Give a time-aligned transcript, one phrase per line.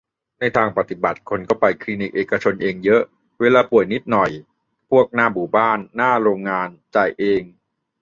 [0.39, 3.01] ในทางปฏิบัติคนก็ไปคลินิคเอกชนเองเยอะ
[3.39, 4.31] เวลาป่วยนิดหน่อย
[4.89, 7.41] พวกหน้าหมู่บ้านหน้าโรงงาน จ่ายเอง